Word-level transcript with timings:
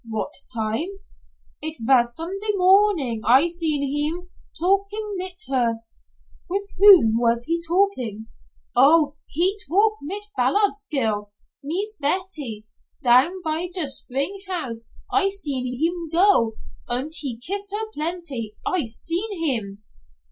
"What 0.09 0.33
time?" 0.51 0.87
"It 1.61 1.77
vas 1.81 2.15
Sunday 2.15 2.53
morning 2.55 3.21
I 3.23 3.45
seen 3.45 3.83
heem, 3.83 4.29
talkin' 4.59 5.13
mit 5.15 5.43
her." 5.47 5.81
"With 6.49 6.67
whom 6.79 7.17
was 7.19 7.45
he 7.45 7.61
talking?" 7.61 8.25
"Oh, 8.75 9.17
he 9.27 9.59
talk 9.69 9.93
mit 10.01 10.25
Ballards' 10.35 10.87
girl 10.91 11.29
Mees 11.63 11.97
Betty. 12.01 12.65
Down 13.03 13.43
by 13.43 13.67
der 13.71 13.85
spring 13.85 14.39
house 14.47 14.89
I 15.13 15.29
seen 15.29 15.67
heem 15.67 16.09
go, 16.11 16.53
und 16.87 17.13
he 17.17 17.37
kiss 17.37 17.71
her 17.71 17.85
plenty 17.93 18.55
I 18.65 18.85
seen 18.85 19.31
heem." 19.37 19.83